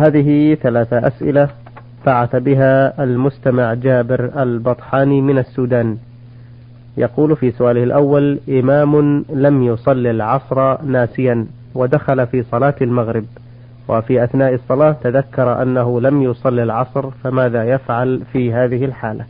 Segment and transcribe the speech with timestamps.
[0.00, 1.48] هذه ثلاثة أسئلة
[2.06, 5.96] بعث بها المستمع جابر البطحاني من السودان.
[6.96, 13.24] يقول في سؤاله الأول إمام لم يصلي العصر ناسيا ودخل في صلاة المغرب
[13.88, 19.24] وفي أثناء الصلاة تذكر أنه لم يصلي العصر فماذا يفعل في هذه الحالة؟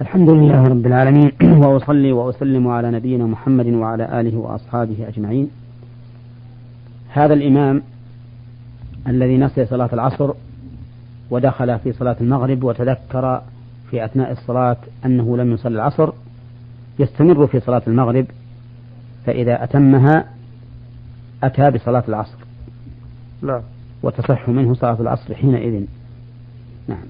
[0.00, 1.32] الحمد لله رب العالمين
[1.62, 5.50] وأصلي وأسلم على نبينا محمد وعلى آله وأصحابه أجمعين.
[7.08, 7.82] هذا الإمام
[9.06, 10.32] الذي نسي صلاة العصر
[11.30, 13.42] ودخل في صلاة المغرب وتذكر
[13.90, 16.12] في أثناء الصلاة أنه لم يصلي العصر
[16.98, 18.26] يستمر في صلاة المغرب
[19.26, 20.24] فإذا أتمها
[21.42, 22.38] أتى بصلاة العصر.
[23.42, 23.60] نعم
[24.02, 25.82] وتصح منه صلاة العصر حينئذ.
[26.88, 27.04] نعم.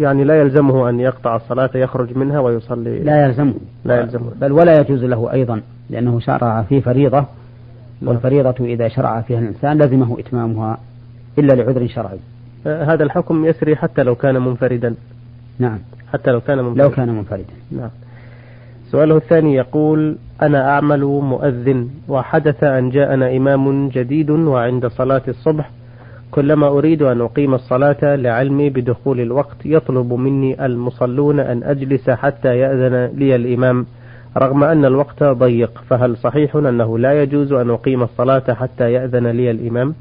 [0.00, 2.98] يعني لا يلزمه أن يقطع الصلاة يخرج منها ويصلي.
[2.98, 3.54] لا يلزمه.
[3.84, 4.30] لا يلزمه.
[4.40, 5.60] بل ولا يجوز له أيضا
[5.90, 7.24] لأنه شرع في فريضة.
[8.02, 10.78] والفريضة إذا شرع فيها الإنسان لزمه إتمامها
[11.38, 12.18] إلا لعذر شرعي.
[12.66, 14.94] آه، هذا الحكم يسري حتى لو كان منفردا.
[15.58, 15.78] نعم.
[16.12, 16.82] حتى لو كان منفردا.
[16.82, 17.52] لو كان منفردا.
[17.72, 17.90] نعم.
[18.90, 25.70] سؤاله الثاني يقول أنا أعمل مؤذن وحدث أن جاءنا إمام جديد وعند صلاة الصبح
[26.30, 33.18] كلما أريد أن أقيم الصلاة لعلمي بدخول الوقت يطلب مني المصلون أن أجلس حتى يأذن
[33.18, 33.86] لي الإمام.
[34.36, 39.50] رغم أن الوقت ضيق فهل صحيح أنه لا يجوز أن أقيم الصلاة حتى يأذن لي
[39.50, 39.94] الإمام؟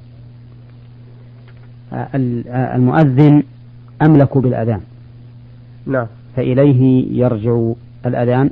[2.76, 3.44] المؤذن
[4.02, 4.82] أملك بالأذان.
[5.88, 6.08] نعم.
[6.36, 7.72] فإليه يرجع
[8.06, 8.50] الأذان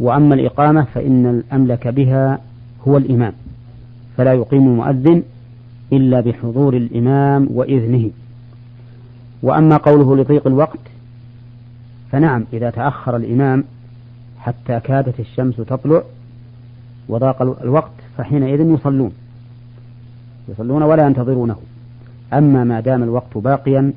[0.00, 2.38] وأما الإقامة فإن الأملك بها
[2.88, 3.32] هو الإمام.
[4.16, 5.22] فلا يقيم المؤذن
[5.92, 8.10] إلا بحضور الإمام وإذنه.
[9.42, 10.78] وأما قوله لضيق الوقت
[12.12, 13.64] فنعم إذا تأخر الإمام
[14.42, 16.02] حتى كادت الشمس تطلع
[17.08, 19.12] وضاق الوقت فحينئذ يصلون.
[20.48, 21.56] يصلون ولا ينتظرونه.
[22.32, 23.92] أما ما دام الوقت باقيا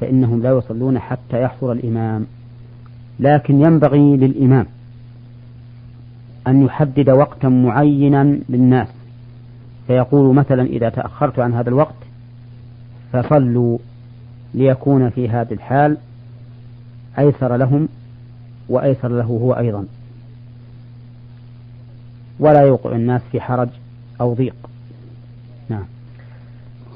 [0.00, 2.26] فإنهم لا يصلون حتى يحضر الإمام.
[3.20, 4.66] لكن ينبغي للإمام
[6.46, 8.88] أن يحدد وقتا معينا للناس.
[9.86, 11.94] فيقول مثلا إذا تأخرت عن هذا الوقت
[13.12, 13.78] فصلوا
[14.54, 15.96] ليكون في هذه الحال
[17.18, 17.88] أيسر لهم
[18.68, 19.84] وأيسر له هو أيضا.
[22.38, 23.68] ولا يوقع الناس في حرج
[24.20, 24.54] أو ضيق.
[25.68, 25.84] نعم.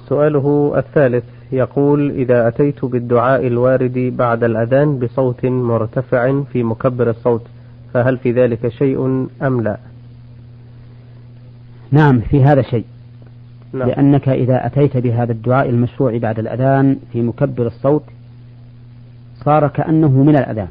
[0.08, 7.42] سؤاله الثالث يقول إذا أتيت بالدعاء الوارد بعد الأذان بصوت مرتفع في مكبر الصوت
[7.94, 9.78] فهل في ذلك شيء أم لا؟
[11.90, 12.84] نعم في هذا شيء.
[13.72, 13.88] نعم.
[13.88, 18.04] لأنك إذا أتيت بهذا الدعاء المشروع بعد الأذان في مكبر الصوت
[19.44, 20.68] صار كأنه من الأذان.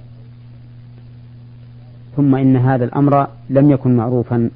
[2.18, 4.50] ثم إن هذا الأمر لم يكن معروفا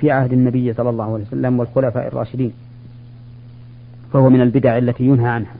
[0.00, 2.52] في عهد النبي صلى الله عليه وسلم والخلفاء الراشدين
[4.12, 5.54] فهو من البدع التي ينهى عنها.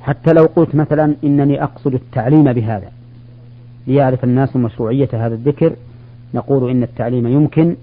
[0.00, 2.90] حتى لو قلت مثلا إنني أقصد التعليم بهذا
[3.86, 5.72] ليعرف الناس مشروعية هذا الذكر
[6.34, 7.76] نقول إن التعليم يمكن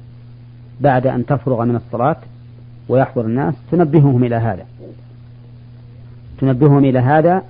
[0.81, 2.17] بعد أن تفرغ من الصلاة
[2.89, 4.65] ويحضر الناس تنبههم إلى هذا.
[6.39, 7.43] تنبههم إلى هذا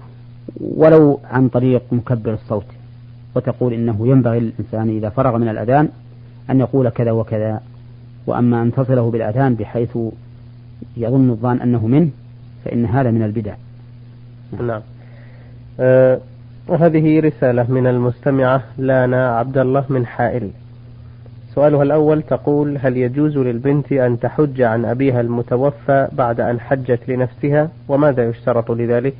[0.61, 2.65] ولو عن طريق مكبر الصوت.
[3.35, 5.89] وتقول إنه ينبغي للإنسان إذا فرغ من الأذان
[6.49, 7.61] أن يقول كذا وكذا
[8.27, 9.97] وأما أن تصله بالأذان بحيث
[10.97, 12.09] يظن الظان أنه منه
[12.65, 13.53] فإن هذا من البدع.
[14.61, 14.81] نعم.
[15.79, 16.19] أه
[16.67, 20.49] وهذه رسالة من المستمعة لانا عبد الله من حائل.
[21.55, 27.69] سؤالها الأول تقول هل يجوز للبنت أن تحج عن أبيها المتوفى بعد أن حجت لنفسها؟
[27.87, 29.15] وماذا يشترط لذلك؟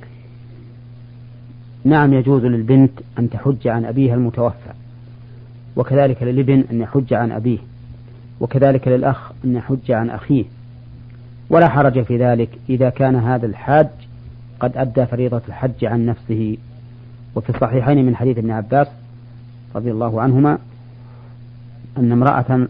[1.86, 4.74] نعم يجوز للبنت أن تحج عن أبيها المتوفى
[5.76, 7.58] وكذلك للابن أن يحج عن أبيه
[8.40, 10.46] وكذلك للأخ أن يحج عن أخيه.
[11.50, 13.88] ولا حرج في ذلك إذا كان هذا الحاج
[14.60, 16.58] قد أدى فريضة الحج عن نفسه.
[17.36, 18.88] وفي الصحيحين من حديث ابن عباس
[19.76, 20.58] رضي الله عنهما
[21.98, 22.68] أن امرأة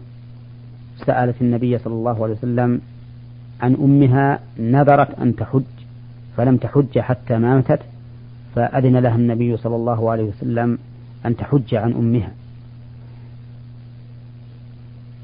[1.06, 2.80] سألت النبي صلى الله عليه وسلم
[3.60, 5.62] عن أمها نذرت أن تحج
[6.36, 7.80] فلم تحج حتى ماتت.
[8.56, 10.78] فأذن لها النبي صلى الله عليه وسلم
[11.26, 12.30] أن تحج عن أمها.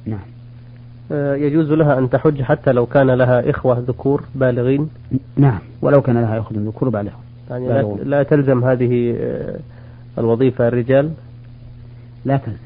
[0.07, 0.21] نعم.
[1.13, 4.91] آه، يجوز لها أن تحج حتى لو كان لها إخوة ذكور بالغين؟
[5.37, 5.59] نعم.
[5.83, 7.13] ولو كان لها إخوة ذكور بالغين
[7.51, 9.59] يعني لا, لا تلزم هذه آه،
[10.19, 11.11] الوظيفة الرجال؟
[12.25, 12.59] لا تلزم.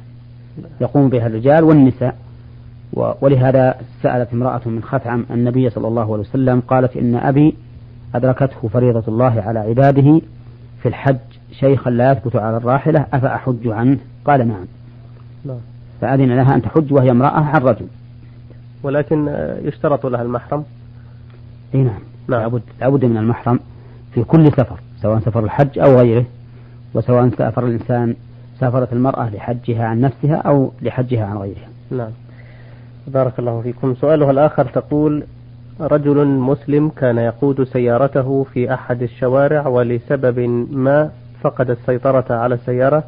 [0.80, 2.16] يقوم بها الرجال والنساء.
[2.92, 7.54] ولهذا سألت امرأة من خثعم النبي صلى الله عليه وسلم قالت إن أبي
[8.14, 10.20] أدركته فريضة الله على عباده
[10.86, 11.18] في الحج
[11.52, 15.58] شيخا لا يثبت على الراحلة أفأحج عنه قال نعم
[16.00, 17.86] فأذن لها أن تحج وهي امرأة عن رجل
[18.82, 20.64] ولكن آه، يشترط لها المحرم
[21.74, 21.98] إي نعم,
[22.28, 22.40] نعم.
[22.40, 23.60] لابد لابد من المحرم
[24.14, 26.24] في كل سفر سواء سفر الحج أو غيره
[26.94, 28.14] وسواء سافر الإنسان
[28.60, 31.68] سافرت المرأة لحجها عن نفسها أو لحجها عن غيرها.
[31.90, 32.10] نعم.
[33.06, 33.94] بارك الله فيكم.
[33.94, 35.24] سؤالها الآخر تقول
[35.80, 40.38] رجل مسلم كان يقود سيارته في أحد الشوارع ولسبب
[40.70, 41.10] ما
[41.42, 43.04] فقد السيطرة على السيارة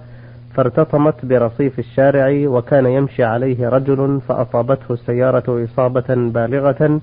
[0.55, 7.01] فارتطمت برصيف الشارع وكان يمشي عليه رجل فأصابته السيارة إصابة بالغة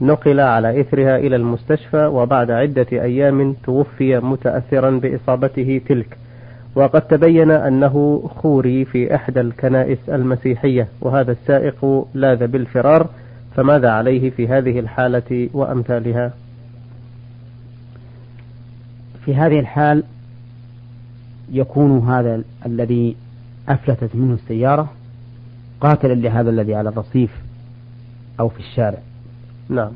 [0.00, 6.16] نقل على إثرها إلى المستشفى وبعد عدة أيام توفي متأثرا بإصابته تلك.
[6.74, 13.06] وقد تبين أنه خوري في إحدى الكنائس المسيحية وهذا السائق لاذ بالفرار
[13.56, 16.32] فماذا عليه في هذه الحالة وأمثالها؟
[19.24, 20.02] في هذه الحال
[21.52, 23.16] يكون هذا الذي
[23.68, 24.92] أفلتت منه السيارة
[25.80, 27.30] قاتلا لهذا الذي على الرصيف
[28.40, 28.98] أو في الشارع.
[29.68, 29.92] نعم.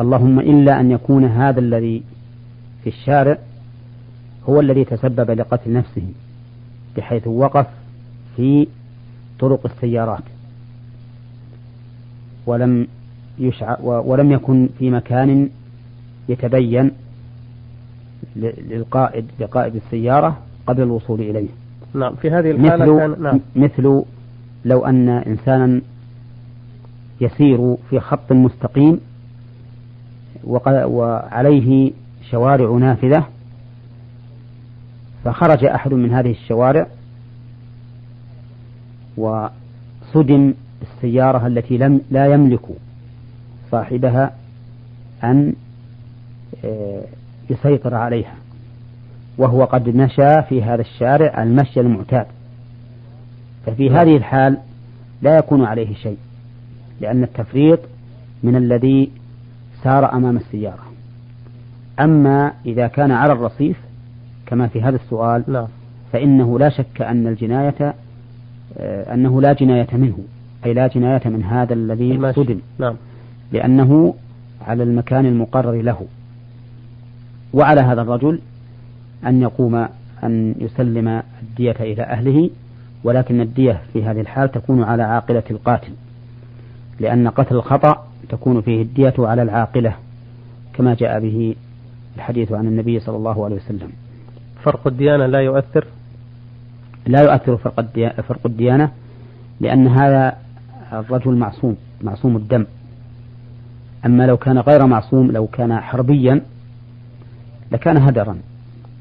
[0.00, 2.02] اللهم إلا أن يكون هذا الذي
[2.84, 3.38] في الشارع
[4.48, 6.12] هو الذي تسبب لقتل نفسه
[6.96, 7.66] بحيث وقف
[8.36, 8.68] في
[9.38, 10.22] طرق السيارات.
[12.46, 12.86] ولم
[13.38, 15.48] يشع ولم يكن في مكان
[16.28, 16.90] يتبين
[18.36, 21.48] للقائد لقائد السيارة قبل الوصول إليه
[21.94, 23.40] نعم في هذه الحالة مثل كان نعم.
[23.56, 24.02] مثل
[24.64, 25.80] لو أن إنسانا
[27.20, 29.00] يسير في خط مستقيم
[30.44, 31.92] وعليه
[32.30, 33.26] شوارع نافذة
[35.24, 36.86] فخرج أحد من هذه الشوارع
[39.16, 42.66] وصدم السيارة التي لم لا يملك
[43.70, 44.32] صاحبها
[45.24, 45.52] أن
[46.64, 47.02] آه،
[47.50, 48.34] يسيطر عليها
[49.38, 52.26] وهو قد مشى في هذا الشارع المشي المعتاد
[53.66, 53.98] ففي نعم.
[53.98, 54.58] هذه الحال
[55.22, 56.18] لا يكون عليه شيء
[57.00, 57.80] لأن التفريط
[58.42, 59.10] من الذي
[59.82, 60.84] سار أمام السيارة
[62.00, 63.76] أما إذا كان على الرصيف
[64.46, 65.66] كما في هذا السؤال لا.
[66.12, 67.94] فإنه لا شك أن الجناية
[68.78, 70.18] آه، أنه لا جناية منه
[70.64, 72.94] أي لا جناية من هذا الذي صدم نعم.
[73.52, 74.14] لأنه
[74.66, 76.06] على المكان المقرر له.
[77.52, 78.40] وعلى هذا الرجل
[79.26, 79.86] أن يقوم
[80.24, 82.50] أن يسلم الدية إلى أهله
[83.04, 85.92] ولكن الدية في هذه الحال تكون على عاقلة القاتل.
[87.00, 89.94] لأن قتل الخطأ تكون فيه الدية على العاقلة
[90.74, 91.54] كما جاء به
[92.16, 93.90] الحديث عن النبي صلى الله عليه وسلم.
[94.62, 95.86] فرق الديانة لا يؤثر؟
[97.06, 98.90] لا يؤثر فرق الديانة, فرق الديانة
[99.60, 100.36] لأن هذا
[100.92, 102.66] الرجل معصوم معصوم الدم.
[104.06, 106.42] أما لو كان غير معصوم لو كان حربيا
[107.72, 108.36] لكان هدرا.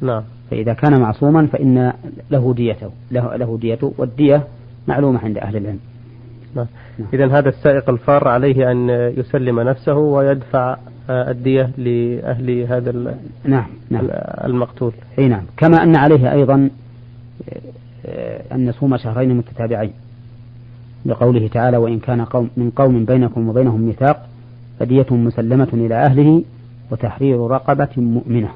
[0.01, 0.24] نعم.
[0.51, 1.94] فإذا كان معصوما فإن
[2.31, 4.44] له ديته له, له ديته والدية
[4.88, 5.80] معلومة عند أهل العلم.
[6.56, 6.68] نعم.
[7.00, 7.07] نعم.
[7.13, 10.77] إذا هذا السائق الفار عليه أن يسلم نفسه ويدفع
[11.09, 13.15] الدية لأهل هذا
[13.45, 14.07] نعم نعم.
[14.44, 14.94] المقتول.
[15.19, 15.44] أي نعم.
[15.57, 16.69] كما أن عليه أيضا
[18.06, 19.94] آه، أن يصوم شهرين متتابعين.
[21.06, 24.30] لقوله تعالى وإن كان قوم من قوم بينكم وبينهم ميثاق
[24.80, 26.44] فدية مسلمة إلى أهله
[26.92, 28.50] وتحرير رقبة مؤمنة.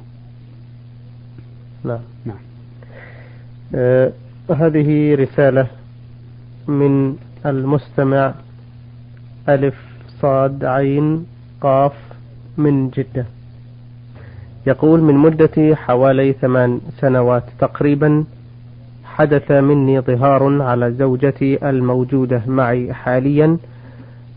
[1.84, 2.00] نعم.
[2.26, 2.38] نعم.
[3.76, 4.12] آه
[4.50, 5.68] هذه رسالة
[6.68, 8.34] من المستمع
[9.50, 9.76] ألف
[10.22, 11.26] صاد عين
[11.62, 11.94] قاف
[12.58, 13.26] من جدة.
[14.68, 18.26] يقول من مدة حوالي ثمان سنوات تقريبا
[19.18, 23.58] حدث مني ظهار على زوجتي الموجودة معي حاليا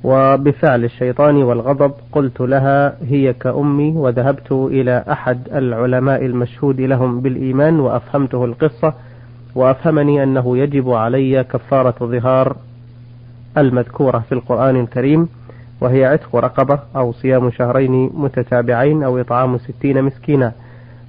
[0.04, 8.44] وبفعل الشيطان والغضب قلت لها هي كأمي وذهبت إلى أحد العلماء المشهود لهم بالإيمان وأفهمته
[8.44, 8.94] القصة
[9.54, 12.56] وأفهمني أنه يجب علي كفارة ظهار
[13.58, 15.28] المذكورة في القرآن الكريم
[15.80, 20.52] وهي عتق رقبة أو صيام شهرين متتابعين أو إطعام ستين مسكينا.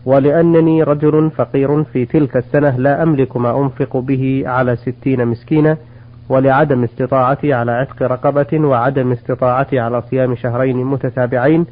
[0.08, 5.78] ولأنني رجل فقير في تلك السنة لا أملك ما أنفق به على ستين مسكينا
[6.30, 11.66] ولعدم استطاعتي على عتق رقبة وعدم استطاعتي على صيام شهرين متتابعين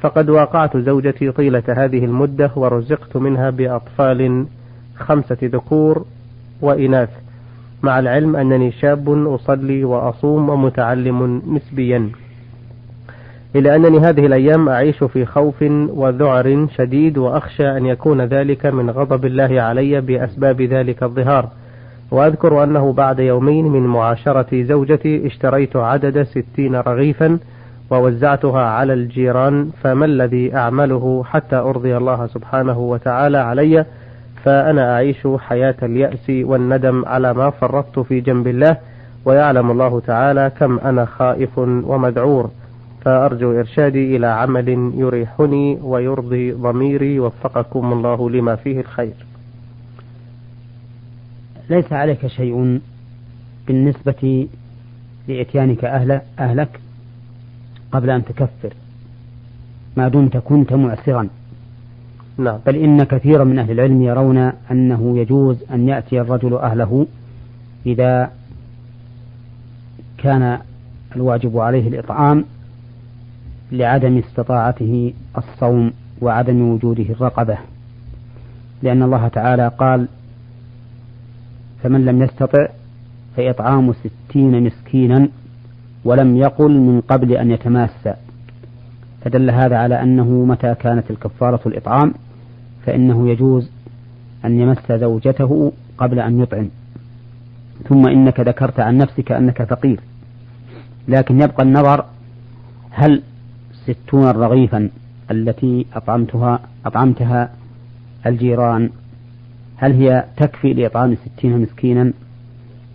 [0.00, 4.46] فقد واقعت زوجتي طيلة هذه المدة ورزقت منها بأطفال
[4.96, 6.04] خمسة ذكور
[6.60, 7.10] وإناث
[7.82, 12.10] مع العلم أنني شاب أصلي وأصوم ومتعلم نسبيا.
[13.56, 19.24] إلى أنني هذه الأيام أعيش في خوف وذعر شديد وأخشى أن يكون ذلك من غضب
[19.24, 21.48] الله علي بأسباب ذلك الظهار.
[22.10, 27.38] وأذكر أنه بعد يومين من معاشرة زوجتي اشتريت عدد ستين رغيفا
[27.90, 33.84] ووزعتها على الجيران فما الذي أعمله حتى أرضي الله سبحانه وتعالى علي؟
[34.44, 38.76] فأنا أعيش حياة اليأس والندم على ما فرطت في جنب الله
[39.24, 42.50] ويعلم الله تعالى كم أنا خائف ومذعور.
[43.06, 49.14] فأرجو إرشادي إلى عمل يريحني ويرضي ضميري وفقكم الله لما فيه الخير.
[51.70, 52.80] ليس عليك شيء
[53.66, 54.48] بالنسبة
[55.28, 56.80] لإتيانك أهل أهلك
[57.92, 58.72] قبل أن تكفر
[59.96, 61.28] ما دمت كنت معسرا.
[62.38, 62.58] نعم.
[62.66, 67.06] بل إن كثيرا من أهل العلم يرون أنه يجوز أن يأتي الرجل أهله
[67.86, 68.30] إذا
[70.18, 70.58] كان
[71.16, 72.44] الواجب عليه الإطعام
[73.72, 77.58] لعدم استطاعته الصوم وعدم وجوده الرقبة.
[78.82, 80.08] لأن الله تعالى قال
[81.82, 82.68] فمن لم يستطع
[83.36, 85.28] فإطعام ستين مسكينا
[86.04, 88.14] ولم يقل من قبل أن يتماسى
[89.24, 92.14] فدل هذا على أنه متى كانت الكفارة الإطعام
[92.86, 93.70] فإنه يجوز
[94.44, 96.68] أن يمس زوجته قبل أن يطعم.
[97.88, 100.00] ثم إنك ذكرت عن نفسك أنك فقير
[101.08, 102.04] لكن يبقى النظر
[102.90, 103.22] هل
[103.86, 104.90] ستون رغيفا
[105.30, 107.50] التي أطعمتها أطعمتها
[108.26, 108.90] الجيران.
[109.76, 112.12] هل هي تكفي لإطعام ستين مسكينا؟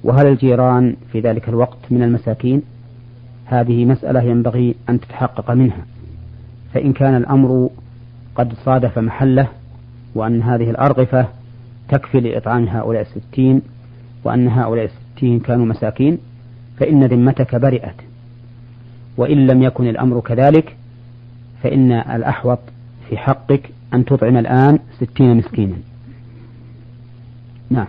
[0.04, 2.62] وهل الجيران في ذلك الوقت من المساكين؟
[3.46, 5.86] هذه مسألة ينبغي أن تتحقق منها.
[6.74, 7.70] فإن كان الأمر
[8.36, 9.48] قد صادف محله
[10.16, 11.28] وأن هذه الأرغفة
[11.90, 13.62] تكفي لإطعام هؤلاء الستين
[14.24, 16.18] وأن هؤلاء الستين كانوا مساكين
[16.78, 17.96] فإن ذمتك برئت.
[19.18, 20.76] وإن لم يكن الأمر كذلك
[21.64, 22.60] فإن الأحوط
[23.10, 25.76] في حقك أن تطعم الآن ستين مسكينا.
[27.70, 27.88] نعم.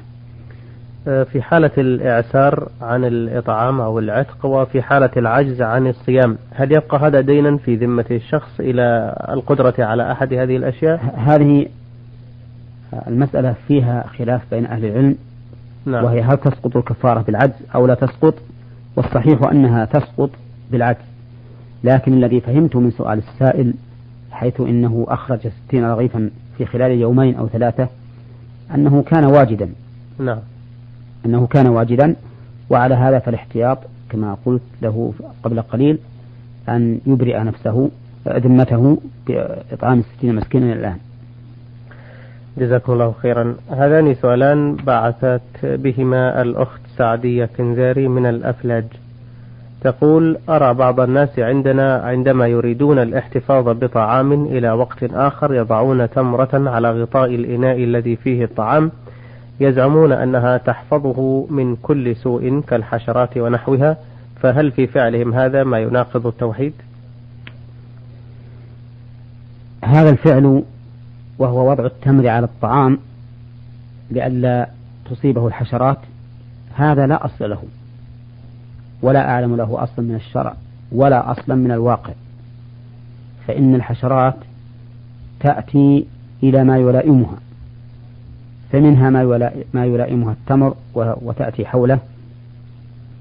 [1.09, 6.99] آه، في حالة الإعسار عن الإطعام أو العتق وفي حالة العجز عن الصيام هل يبقى
[6.99, 11.67] هذا دينا في ذمة الشخص إلى القدرة على أحد هذه الأشياء؟ هذه
[13.07, 15.17] المسألة فيها خلاف بين أهل العلم
[15.87, 16.05] نعم.
[16.05, 18.35] وهي هل تسقط الكفارة بالعجز أو لا تسقط؟
[18.97, 20.31] والصحيح أنها تسقط
[20.71, 21.12] بالعجز.
[21.85, 23.75] لكن الذي فهمته من سؤال السائل
[24.31, 27.89] حيث إنه أخرج ستين رغيفا في خلال يومين أو ثلاثة
[28.75, 29.69] أنه كان واجدا.
[30.19, 30.39] نعم.
[31.27, 32.17] أنه كان واجدا
[32.71, 33.79] وعلى هذا فالاحتياط
[34.11, 35.13] كما قلت له
[35.43, 35.99] قبل قليل
[36.69, 37.91] أن يبرئ نفسه
[38.29, 40.97] ذمته بإطعام الستين مسكينا الآن.
[42.59, 43.57] جزاكم الله خيرا.
[43.71, 48.85] هذان سؤالان بعثت بهما الأخت سعدية كنزاري من الأفلاج.
[49.83, 57.03] تقول أرى بعض الناس عندنا عندما يريدون الاحتفاظ بطعام إلى وقت آخر يضعون تمرة على
[57.03, 58.91] غطاء الإناء الذي فيه الطعام
[59.61, 63.97] يزعمون أنها تحفظه من كل سوء كالحشرات ونحوها
[64.41, 66.73] فهل في فعلهم هذا ما يناقض التوحيد؟
[69.85, 70.63] هذا الفعل
[71.39, 72.99] وهو وضع التمر على الطعام
[74.11, 74.69] لئلا
[75.11, 75.99] تصيبه الحشرات
[76.75, 77.63] هذا لا أصل له
[79.03, 80.55] ولا أعلم له أصلا من الشرع
[80.93, 82.13] ولا أصلا من الواقع.
[83.47, 84.35] فإن الحشرات
[85.41, 86.07] تأتي
[86.43, 87.37] إلى ما يلائمها
[88.73, 91.99] فمنها ما ما يلائمها التمر وتأتي حوله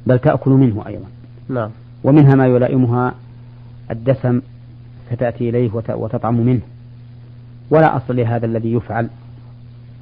[0.07, 1.05] بل تأكل منه أيضا.
[1.49, 1.69] نعم.
[2.03, 3.13] ومنها ما يلائمها
[3.91, 4.41] الدسم
[5.09, 6.61] فتأتي إليه وتطعم منه.
[7.69, 9.09] ولا أصل لهذا الذي يفعل.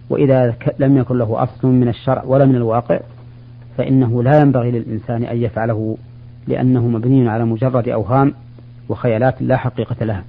[0.09, 2.99] وإذا لم يكن له أصل من الشرع ولا من الواقع
[3.79, 5.97] فإنه لا ينبغي للإنسان أن يفعله
[6.47, 8.33] لأنه مبني على مجرد أوهام
[8.89, 10.23] وخيالات لا حقيقة لها.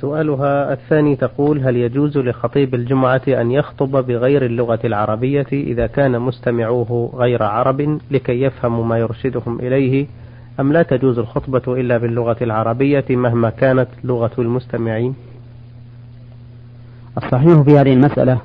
[0.00, 7.12] سؤالها الثاني تقول هل يجوز لخطيب الجمعة أن يخطب بغير اللغة العربية إذا كان مستمعوه
[7.14, 10.06] غير عرب لكي يفهموا ما يرشدهم إليه؟
[10.60, 15.14] أم لا تجوز الخطبة إلا باللغة العربية مهما كانت لغة المستمعين؟
[17.16, 18.40] الصحيح في هذه المسألة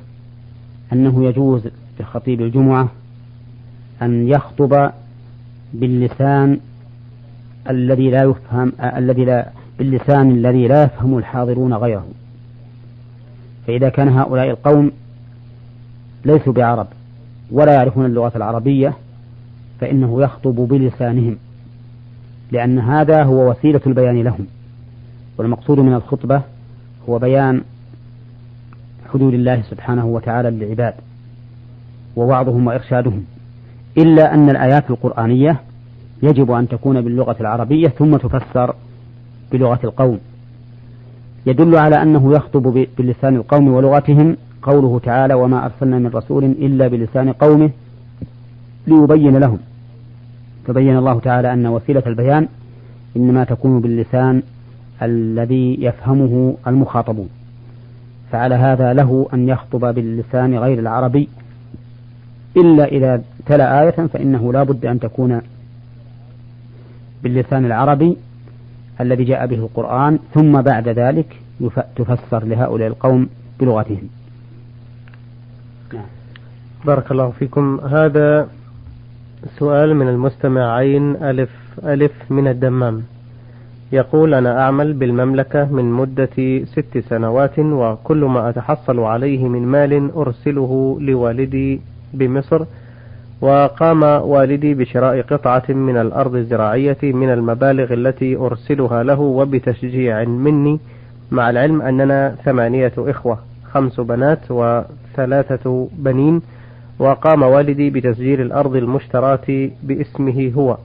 [0.93, 1.67] أنه يجوز
[1.99, 2.89] لخطيب الجمعة
[4.01, 4.91] أن يخطب
[5.73, 6.59] باللسان
[7.69, 12.07] الذي لا يفهم الذي لا باللسان الذي لا يفهم الحاضرون غيره.
[13.67, 14.91] فإذا كان هؤلاء القوم
[16.25, 16.87] ليسوا بعرب
[17.51, 18.93] ولا يعرفون اللغة العربية
[19.79, 21.37] فإنه يخطب بلسانهم
[22.51, 24.47] لأن هذا هو وسيلة البيان لهم.
[25.37, 26.41] والمقصود من الخطبة
[27.09, 27.61] هو بيان
[29.13, 30.93] حدود الله سبحانه وتعالى للعباد.
[32.15, 33.23] ووعظهم وإرشادهم.
[33.97, 35.59] إلا أن الآيات القرآنية
[36.23, 38.75] يجب أن تكون باللغة العربية ثم تفسر
[39.51, 40.19] بلغة القوم.
[41.45, 47.31] يدل على أنه يخطب بلسان القوم ولغتهم قوله تعالى وما أرسلنا من رسول إلا بلسان
[47.31, 47.69] قومه
[48.87, 49.57] ليبين لهم.
[50.67, 52.47] فبين الله تعالى أن وسيلة البيان
[53.17, 54.43] إنما تكون باللسان
[55.01, 57.29] الذي يفهمه المخاطبون.
[58.31, 61.29] فعلى هذا له أن يخطب باللسان غير العربي.
[62.57, 65.41] إلا إذا تلا آية فإنه لا بد أن تكون
[67.23, 68.17] باللسان العربي
[69.01, 71.39] الذي جاء به القرآن ثم بعد ذلك
[71.95, 73.29] تفسر لهؤلاء القوم
[73.59, 74.09] بلغتهم.
[75.93, 76.05] نعم.
[76.85, 77.79] بارك الله فيكم.
[77.79, 78.47] هذا
[79.59, 81.49] سؤال من المستمع عين ألف
[81.83, 83.03] ألف من الدمام.
[83.91, 90.97] يقول أنا أعمل بالمملكة من مدة ست سنوات وكل ما أتحصل عليه من مال أرسله
[91.01, 91.81] لوالدي
[92.13, 92.65] بمصر
[93.41, 100.79] وقام والدي بشراء قطعة من الأرض الزراعية من المبالغ التي أرسلها له وبتشجيع مني
[101.31, 103.37] مع العلم أننا ثمانية إخوة
[103.71, 106.41] خمس بنات وثلاثة بنين
[106.99, 110.77] وقام والدي بتسجيل الأرض المشتراة باسمه هو.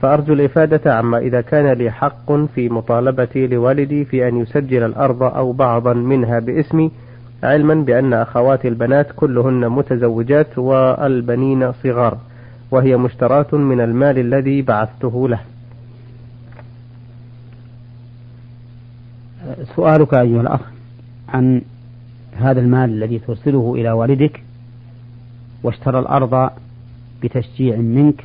[0.00, 5.52] فأرجو الإفادة عما إذا كان لي حق في مطالبتي لوالدي في أن يسجل الأرض أو
[5.52, 6.90] بعضا منها باسمي
[7.42, 12.18] علما بأن أخواتي البنات كلهن متزوجات والبنين صغار
[12.70, 15.40] وهي مشتراة من المال الذي بعثته له.
[19.76, 20.60] سؤالك أيها الأخ
[21.28, 21.62] عن
[22.36, 24.42] هذا المال الذي ترسله إلى والدك
[25.62, 26.50] واشترى الأرض
[27.22, 28.24] بتشجيع منك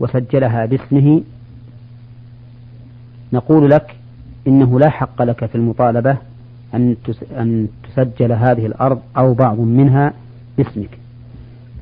[0.00, 1.22] وسجلها باسمه.
[3.32, 3.96] نقول لك
[4.46, 6.16] إنه لا حق لك في المطالبة
[6.74, 6.96] أن
[7.32, 10.12] أن تسجل هذه الأرض أو بعض منها
[10.58, 10.98] باسمك.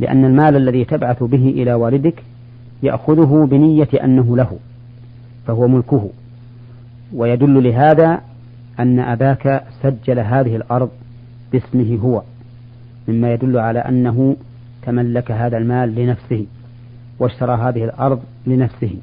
[0.00, 2.22] لأن المال الذي تبعث به إلى والدك
[2.82, 4.58] يأخذه بنية أنه له
[5.46, 6.10] فهو ملكه.
[7.14, 8.20] ويدل لهذا
[8.80, 10.90] أن أباك سجل هذه الأرض
[11.52, 12.22] باسمه هو
[13.08, 14.36] مما يدل على أنه
[14.82, 16.46] تملك هذا المال لنفسه
[17.18, 18.94] واشترى هذه الأرض لنفسه.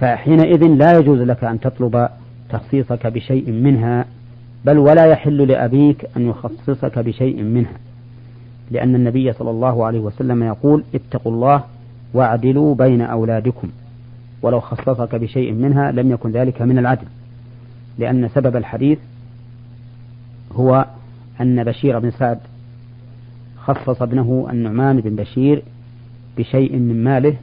[0.00, 2.08] فحينئذ لا يجوز لك أن تطلب
[2.50, 4.04] تخصيصك بشيء منها
[4.66, 7.76] بل ولا يحل لأبيك أن يخصصك بشيء منها.
[8.70, 11.64] لأن النبي صلى الله عليه وسلم يقول اتقوا الله
[12.14, 13.68] واعدلوا بين أولادكم.
[14.42, 17.06] ولو خصصك بشيء منها لم يكن ذلك من العدل.
[17.98, 18.98] لأن سبب الحديث
[20.52, 20.86] هو
[21.40, 22.38] أن بشير بن سعد
[23.56, 25.62] خصص ابنه النعمان بن بشير
[26.38, 27.36] بشيء من ماله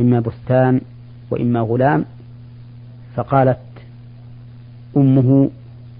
[0.00, 0.80] إما بستان
[1.30, 2.04] وإما غلام
[3.16, 3.58] فقالت
[4.96, 5.50] أمه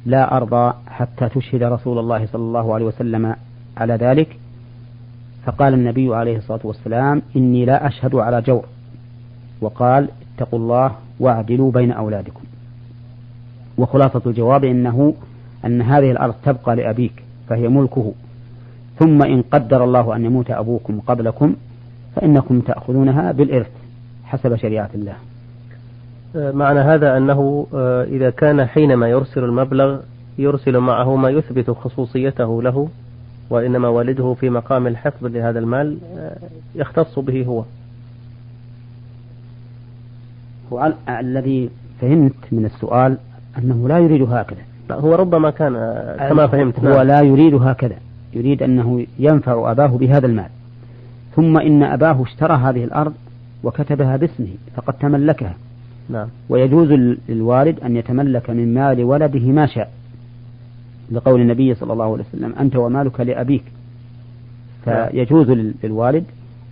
[0.06, 3.36] لا أرضى حتى تشهد رسول الله صلى الله عليه وسلم
[3.76, 4.38] على ذلك.
[5.44, 8.64] فقال النبي عليه الصلاة والسلام إني لا أشهد على جور.
[9.60, 12.42] وقال اتقوا الله واعدلوا بين أولادكم.
[13.78, 15.14] وخلاصة الجواب إنه
[15.64, 18.12] أن هذه الأرض تبقى لأبيك فهي ملكه.
[18.98, 21.54] ثم إن قدر الله أن يموت أبوكم قبلكم
[22.16, 23.70] فإنكم تأخذونها بالإرث
[24.24, 25.14] حسب شريعة الله.
[26.34, 30.00] معنى هذا أنه آه، إذا كان حينما يرسل المبلغ
[30.38, 32.88] يرسل معه ما يثبت خصوصيته له
[33.50, 36.36] وإنما والده في مقام الحفظ لهذا المال آه،
[36.74, 37.64] يختص به هو.
[40.72, 43.18] هو الذي فهمت من السؤال
[43.58, 44.60] أنه لا يريد هكذا.
[44.90, 45.72] هو ربما كان
[46.28, 47.06] كما فهمت هو نعم.
[47.06, 47.96] لا يريد هكذا.
[48.34, 50.48] يريد أنه ينفع أباه بهذا المال.
[51.36, 53.14] ثم إن أباه اشترى هذه الأرض
[53.64, 55.54] وكتبها باسمه فقد تملكها.
[56.08, 56.28] نعم.
[56.48, 56.92] ويجوز
[57.28, 59.90] للوالد أن يتملك من مال ولده ما شاء
[61.10, 63.64] لقول النبي صلى الله عليه وسلم أنت ومالك لأبيك.
[64.84, 65.50] فيجوز
[65.84, 66.24] للوالد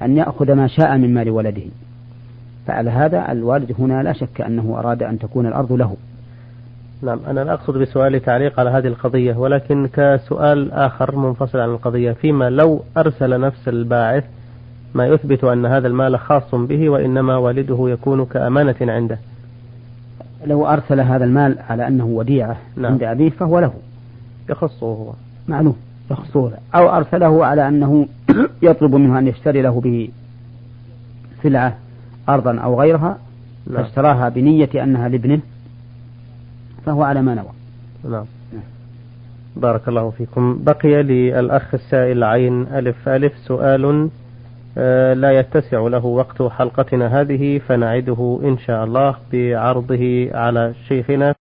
[0.03, 1.63] أن يأخذ ما شاء من مال ولده
[2.67, 5.97] فعلى هذا الوالد هنا لا شك أنه أراد أن تكون الأرض له
[7.03, 12.13] نعم أنا لا أقصد بسؤالي تعليق على هذه القضية ولكن كسؤال آخر منفصل عن القضية
[12.13, 14.25] فيما لو أرسل نفس الباعث
[14.95, 19.19] ما يثبت أن هذا المال خاص به وإنما والده يكون كأمانة عنده.
[20.47, 22.93] لو أرسل هذا المال على أنه وديعة نعم.
[22.93, 23.73] عند أبيه فهو له.
[24.51, 25.13] يخصه هو.
[25.49, 25.77] معلوم.
[26.11, 26.53] يخصه.
[26.75, 28.09] أو أرسله على أنه
[28.63, 30.09] يطلب منه أن يشتري له
[31.39, 31.77] بسلعة
[32.29, 33.19] أرضا أو غيرها
[33.67, 33.83] نعم.
[33.83, 35.41] فاشتراها بنية أنها لابنه
[36.87, 37.53] فهو على ما نوى.
[38.13, 38.25] نعم.
[39.57, 40.59] بارك الله فيكم.
[40.65, 44.09] بقي للأخ السائل عين ألف ألف سؤال
[45.15, 51.35] لا يتسع له وقت حلقتنا هذه فنعده إن شاء الله بعرضه على شيخنا